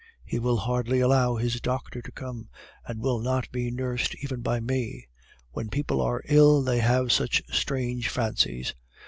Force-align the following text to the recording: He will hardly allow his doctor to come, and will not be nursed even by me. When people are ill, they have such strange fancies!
He 0.25 0.39
will 0.39 0.57
hardly 0.57 0.99
allow 0.99 1.35
his 1.35 1.61
doctor 1.61 2.01
to 2.01 2.11
come, 2.11 2.49
and 2.87 2.99
will 3.01 3.19
not 3.19 3.51
be 3.51 3.69
nursed 3.69 4.15
even 4.23 4.41
by 4.41 4.59
me. 4.59 5.07
When 5.51 5.69
people 5.69 6.01
are 6.01 6.23
ill, 6.25 6.63
they 6.63 6.79
have 6.79 7.11
such 7.11 7.43
strange 7.51 8.09
fancies! 8.09 8.73